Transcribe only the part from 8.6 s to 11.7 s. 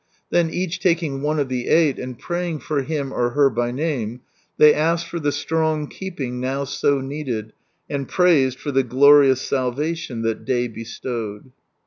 the glorious salvation that day bestowed.